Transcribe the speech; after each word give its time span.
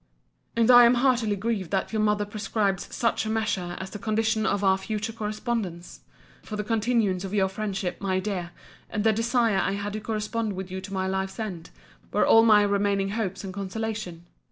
* 0.29 0.55
And 0.57 0.71
I 0.71 0.85
am 0.85 0.95
heartily 0.95 1.35
grieved 1.35 1.69
that 1.69 1.93
your 1.93 2.01
mother 2.01 2.25
prescribes 2.25 2.91
such 2.91 3.23
a 3.23 3.29
measure 3.29 3.77
as 3.79 3.91
the 3.91 3.99
condition 3.99 4.47
of 4.47 4.63
our 4.63 4.75
future 4.79 5.13
correspondence: 5.13 5.99
for 6.41 6.55
the 6.55 6.63
continuance 6.63 7.23
of 7.23 7.35
your 7.35 7.47
friendship, 7.47 8.01
my 8.01 8.19
dear, 8.19 8.49
and 8.89 9.03
the 9.03 9.13
desire 9.13 9.59
I 9.59 9.73
had 9.73 9.93
to 9.93 9.99
correspond 9.99 10.53
with 10.53 10.71
you 10.71 10.81
to 10.81 10.91
my 10.93 11.05
life's 11.05 11.39
end, 11.39 11.69
were 12.11 12.25
all 12.25 12.43
my 12.43 12.63
remaining 12.63 13.09
hopes 13.09 13.43
and 13.43 13.53
consolation. 13.53 14.25